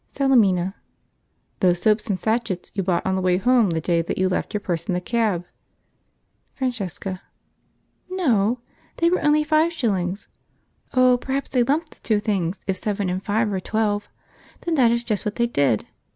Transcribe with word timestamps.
Salemina. 0.11 0.73
"Those 1.59 1.79
soaps 1.79 2.07
and 2.09 2.19
sachets 2.19 2.71
you 2.73 2.81
bought 2.81 3.05
on 3.05 3.13
the 3.13 3.21
way 3.21 3.37
home 3.37 3.69
the 3.69 3.79
day 3.79 4.01
that 4.01 4.17
you 4.17 4.27
left 4.29 4.51
your 4.51 4.59
purse 4.61 4.85
in 4.87 4.95
the 4.95 4.99
cab?" 4.99 5.45
Francesca. 6.55 7.21
"No; 8.09 8.61
they 8.97 9.11
were 9.11 9.21
only 9.23 9.43
five 9.43 9.71
shillings. 9.71 10.27
Oh, 10.95 11.17
perhaps 11.19 11.51
they 11.51 11.61
lumped 11.61 11.91
the 11.91 11.99
two 11.99 12.19
things; 12.19 12.59
if 12.65 12.77
seven 12.77 13.11
and 13.11 13.23
five 13.23 13.53
are 13.53 13.59
twelve, 13.59 14.09
then 14.61 14.73
that 14.73 14.89
is 14.89 15.03
just 15.03 15.23
what 15.23 15.35
they 15.35 15.45
did. 15.45 15.85